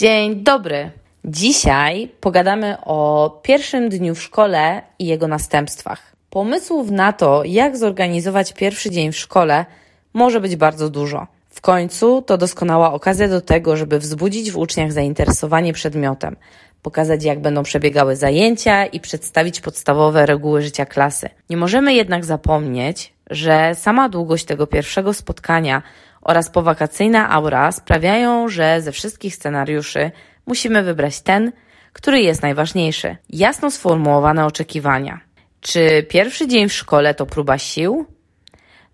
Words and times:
Dzień 0.00 0.36
dobry. 0.36 0.90
Dzisiaj 1.24 2.08
pogadamy 2.20 2.76
o 2.84 3.30
pierwszym 3.42 3.88
dniu 3.88 4.14
w 4.14 4.22
szkole 4.22 4.82
i 4.98 5.06
jego 5.06 5.28
następstwach. 5.28 6.16
Pomysłów 6.30 6.90
na 6.90 7.12
to, 7.12 7.42
jak 7.44 7.76
zorganizować 7.76 8.52
pierwszy 8.52 8.90
dzień 8.90 9.12
w 9.12 9.16
szkole, 9.16 9.66
może 10.14 10.40
być 10.40 10.56
bardzo 10.56 10.90
dużo. 10.90 11.26
W 11.48 11.60
końcu 11.60 12.22
to 12.22 12.38
doskonała 12.38 12.92
okazja 12.92 13.28
do 13.28 13.40
tego, 13.40 13.76
żeby 13.76 13.98
wzbudzić 13.98 14.50
w 14.50 14.58
uczniach 14.58 14.92
zainteresowanie 14.92 15.72
przedmiotem, 15.72 16.36
pokazać 16.82 17.24
jak 17.24 17.40
będą 17.40 17.62
przebiegały 17.62 18.16
zajęcia 18.16 18.86
i 18.86 19.00
przedstawić 19.00 19.60
podstawowe 19.60 20.26
reguły 20.26 20.62
życia 20.62 20.86
klasy. 20.86 21.28
Nie 21.50 21.56
możemy 21.56 21.94
jednak 21.94 22.24
zapomnieć, 22.24 23.12
że 23.30 23.74
sama 23.74 24.08
długość 24.08 24.44
tego 24.44 24.66
pierwszego 24.66 25.14
spotkania 25.14 25.82
oraz 26.22 26.50
powakacyjna 26.50 27.30
aura 27.30 27.72
sprawiają, 27.72 28.48
że 28.48 28.80
ze 28.82 28.92
wszystkich 28.92 29.34
scenariuszy 29.34 30.10
musimy 30.46 30.82
wybrać 30.82 31.20
ten, 31.20 31.52
który 31.92 32.20
jest 32.20 32.42
najważniejszy. 32.42 33.16
Jasno 33.30 33.70
sformułowane 33.70 34.46
oczekiwania. 34.46 35.20
Czy 35.60 36.02
pierwszy 36.08 36.48
dzień 36.48 36.68
w 36.68 36.72
szkole 36.72 37.14
to 37.14 37.26
próba 37.26 37.58
sił? 37.58 38.06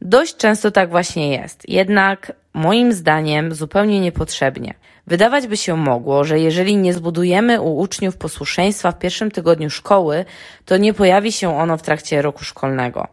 Dość 0.01 0.37
często 0.37 0.71
tak 0.71 0.91
właśnie 0.91 1.31
jest, 1.31 1.69
jednak 1.69 2.33
moim 2.55 2.93
zdaniem 2.93 3.55
zupełnie 3.55 4.01
niepotrzebnie. 4.01 4.75
Wydawać 5.07 5.47
by 5.47 5.57
się 5.57 5.77
mogło, 5.77 6.25
że 6.25 6.41
jeżeli 6.41 6.77
nie 6.77 6.93
zbudujemy 6.95 7.61
u 7.61 7.79
uczniów 7.79 8.17
posłuszeństwa 8.17 8.93
w 8.93 8.99
pierwszym 8.99 9.31
tygodniu 9.31 9.71
szkoły, 9.71 10.25
to 10.65 10.77
nie 10.77 10.95
pojawi 10.95 11.33
się 11.33 11.59
ono 11.59 11.77
w 11.77 11.83
trakcie 11.83 12.23
roku 12.23 12.45
szkolnego. 12.45 13.09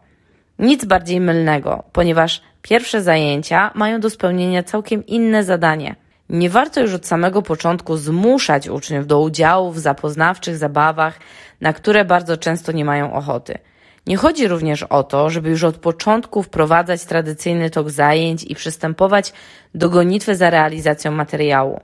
Nic 0.58 0.84
bardziej 0.84 1.20
mylnego, 1.20 1.84
ponieważ 1.92 2.42
pierwsze 2.68 3.02
zajęcia 3.02 3.70
mają 3.74 4.00
do 4.00 4.10
spełnienia 4.10 4.62
całkiem 4.62 5.06
inne 5.06 5.44
zadanie. 5.44 5.96
Nie 6.28 6.50
warto 6.50 6.80
już 6.80 6.94
od 6.94 7.06
samego 7.06 7.42
początku 7.42 7.96
zmuszać 7.96 8.68
uczniów 8.68 9.06
do 9.06 9.20
udziału 9.20 9.72
w 9.72 9.78
zapoznawczych 9.78 10.56
zabawach, 10.56 11.20
na 11.60 11.72
które 11.72 12.04
bardzo 12.04 12.36
często 12.36 12.72
nie 12.72 12.84
mają 12.84 13.12
ochoty. 13.12 13.58
Nie 14.06 14.16
chodzi 14.16 14.48
również 14.48 14.82
o 14.82 15.02
to, 15.02 15.30
żeby 15.30 15.50
już 15.50 15.64
od 15.64 15.76
początku 15.76 16.42
wprowadzać 16.42 17.04
tradycyjny 17.04 17.70
tok 17.70 17.90
zajęć 17.90 18.44
i 18.44 18.54
przystępować 18.54 19.32
do 19.74 19.90
gonitwy 19.90 20.36
za 20.36 20.50
realizacją 20.50 21.12
materiału. 21.12 21.80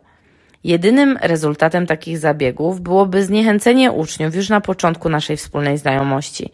Jedynym 0.65 1.19
rezultatem 1.23 1.87
takich 1.87 2.19
zabiegów 2.19 2.81
byłoby 2.81 3.25
zniechęcenie 3.25 3.93
uczniów 3.93 4.35
już 4.35 4.49
na 4.49 4.61
początku 4.61 5.09
naszej 5.09 5.37
wspólnej 5.37 5.79
znajomości. 5.79 6.53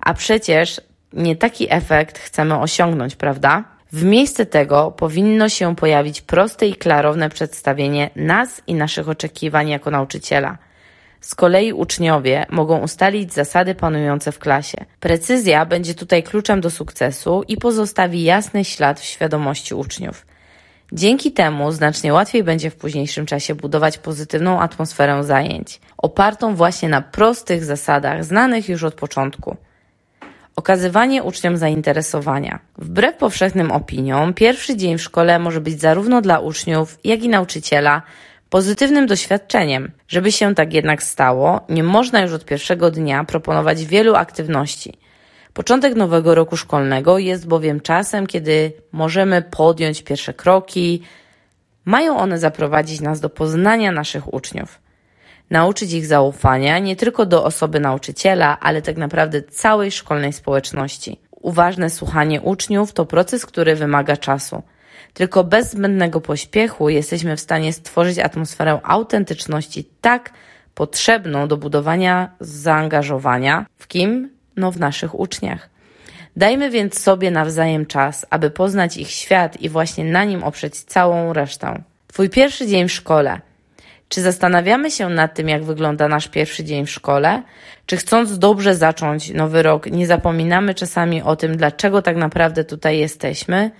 A 0.00 0.14
przecież 0.14 0.80
nie 1.12 1.36
taki 1.36 1.66
efekt 1.74 2.18
chcemy 2.18 2.58
osiągnąć, 2.58 3.16
prawda? 3.16 3.64
W 3.92 4.04
miejsce 4.04 4.46
tego 4.46 4.90
powinno 4.90 5.48
się 5.48 5.76
pojawić 5.76 6.20
proste 6.20 6.66
i 6.66 6.74
klarowne 6.74 7.30
przedstawienie 7.30 8.10
nas 8.16 8.62
i 8.66 8.74
naszych 8.74 9.08
oczekiwań 9.08 9.68
jako 9.68 9.90
nauczyciela. 9.90 10.58
Z 11.20 11.34
kolei 11.34 11.72
uczniowie 11.72 12.46
mogą 12.50 12.78
ustalić 12.78 13.32
zasady 13.32 13.74
panujące 13.74 14.32
w 14.32 14.38
klasie. 14.38 14.84
Precyzja 15.00 15.66
będzie 15.66 15.94
tutaj 15.94 16.22
kluczem 16.22 16.60
do 16.60 16.70
sukcesu 16.70 17.42
i 17.48 17.56
pozostawi 17.56 18.24
jasny 18.24 18.64
ślad 18.64 19.00
w 19.00 19.04
świadomości 19.04 19.74
uczniów. 19.74 20.26
Dzięki 20.92 21.32
temu 21.32 21.72
znacznie 21.72 22.12
łatwiej 22.12 22.44
będzie 22.44 22.70
w 22.70 22.76
późniejszym 22.76 23.26
czasie 23.26 23.54
budować 23.54 23.98
pozytywną 23.98 24.60
atmosferę 24.60 25.24
zajęć, 25.24 25.80
opartą 25.98 26.54
właśnie 26.54 26.88
na 26.88 27.02
prostych 27.02 27.64
zasadach 27.64 28.24
znanych 28.24 28.68
już 28.68 28.84
od 28.84 28.94
początku. 28.94 29.56
Okazywanie 30.56 31.22
uczniom 31.22 31.56
zainteresowania. 31.56 32.58
Wbrew 32.78 33.16
powszechnym 33.16 33.70
opiniom, 33.70 34.34
pierwszy 34.34 34.76
dzień 34.76 34.98
w 34.98 35.02
szkole 35.02 35.38
może 35.38 35.60
być 35.60 35.80
zarówno 35.80 36.20
dla 36.20 36.38
uczniów, 36.38 36.98
jak 37.04 37.22
i 37.22 37.28
nauczyciela 37.28 38.02
pozytywnym 38.50 39.06
doświadczeniem. 39.06 39.90
Żeby 40.08 40.32
się 40.32 40.54
tak 40.54 40.72
jednak 40.72 41.02
stało, 41.02 41.60
nie 41.68 41.82
można 41.82 42.20
już 42.22 42.32
od 42.32 42.44
pierwszego 42.44 42.90
dnia 42.90 43.24
proponować 43.24 43.84
wielu 43.84 44.14
aktywności. 44.14 44.98
Początek 45.52 45.94
nowego 45.94 46.34
roku 46.34 46.56
szkolnego 46.56 47.18
jest 47.18 47.48
bowiem 47.48 47.80
czasem, 47.80 48.26
kiedy 48.26 48.72
możemy 48.92 49.42
podjąć 49.42 50.02
pierwsze 50.02 50.34
kroki. 50.34 51.02
Mają 51.84 52.18
one 52.18 52.38
zaprowadzić 52.38 53.00
nas 53.00 53.20
do 53.20 53.30
poznania 53.30 53.92
naszych 53.92 54.34
uczniów 54.34 54.85
nauczyć 55.50 55.92
ich 55.92 56.06
zaufania 56.06 56.78
nie 56.78 56.96
tylko 56.96 57.26
do 57.26 57.44
osoby 57.44 57.80
nauczyciela, 57.80 58.60
ale 58.60 58.82
tak 58.82 58.96
naprawdę 58.96 59.42
całej 59.42 59.90
szkolnej 59.90 60.32
społeczności. 60.32 61.20
Uważne 61.30 61.90
słuchanie 61.90 62.40
uczniów 62.40 62.92
to 62.92 63.06
proces, 63.06 63.46
który 63.46 63.76
wymaga 63.76 64.16
czasu. 64.16 64.62
Tylko 65.14 65.44
bez 65.44 65.70
zbędnego 65.70 66.20
pośpiechu 66.20 66.88
jesteśmy 66.88 67.36
w 67.36 67.40
stanie 67.40 67.72
stworzyć 67.72 68.18
atmosferę 68.18 68.80
autentyczności 68.82 69.88
tak 70.00 70.32
potrzebną 70.74 71.48
do 71.48 71.56
budowania 71.56 72.30
zaangażowania 72.40 73.66
w 73.78 73.86
kim? 73.88 74.30
No 74.56 74.72
w 74.72 74.78
naszych 74.78 75.20
uczniach. 75.20 75.68
Dajmy 76.36 76.70
więc 76.70 77.00
sobie 77.00 77.30
nawzajem 77.30 77.86
czas, 77.86 78.26
aby 78.30 78.50
poznać 78.50 78.96
ich 78.96 79.10
świat 79.10 79.60
i 79.60 79.68
właśnie 79.68 80.04
na 80.04 80.24
nim 80.24 80.44
oprzeć 80.44 80.80
całą 80.80 81.32
resztę. 81.32 81.82
Twój 82.06 82.30
pierwszy 82.30 82.66
dzień 82.66 82.88
w 82.88 82.92
szkole– 82.92 83.40
czy 84.08 84.22
zastanawiamy 84.22 84.90
się 84.90 85.08
nad 85.08 85.34
tym, 85.34 85.48
jak 85.48 85.64
wygląda 85.64 86.08
nasz 86.08 86.28
pierwszy 86.28 86.64
dzień 86.64 86.86
w 86.86 86.90
szkole? 86.90 87.42
Czy 87.86 87.96
chcąc 87.96 88.38
dobrze 88.38 88.74
zacząć 88.74 89.30
nowy 89.30 89.62
rok, 89.62 89.86
nie 89.86 90.06
zapominamy 90.06 90.74
czasami 90.74 91.22
o 91.22 91.36
tym, 91.36 91.56
dlaczego 91.56 92.02
tak 92.02 92.16
naprawdę 92.16 92.64
tutaj 92.64 92.98
jesteśmy? 92.98 93.70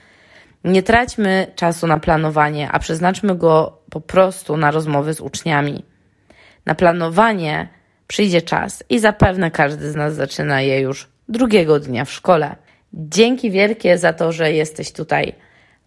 Nie 0.64 0.82
traćmy 0.82 1.46
czasu 1.54 1.86
na 1.86 1.98
planowanie, 1.98 2.70
a 2.72 2.78
przeznaczmy 2.78 3.34
go 3.34 3.78
po 3.90 4.00
prostu 4.00 4.56
na 4.56 4.70
rozmowy 4.70 5.14
z 5.14 5.20
uczniami. 5.20 5.84
Na 6.66 6.74
planowanie 6.74 7.68
przyjdzie 8.06 8.42
czas 8.42 8.84
i 8.88 8.98
zapewne 8.98 9.50
każdy 9.50 9.90
z 9.90 9.94
nas 9.94 10.14
zaczyna 10.14 10.60
je 10.60 10.80
już 10.80 11.08
drugiego 11.28 11.80
dnia 11.80 12.04
w 12.04 12.12
szkole. 12.12 12.56
Dzięki 12.92 13.50
wielkie 13.50 13.98
za 13.98 14.12
to, 14.12 14.32
że 14.32 14.52
jesteś 14.52 14.92
tutaj. 14.92 15.32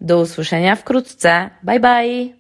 Do 0.02 0.20
usłyszenia 0.20 0.76
wkrótce. 0.76 1.50
Bye 1.64 1.80
bye! 1.80 2.39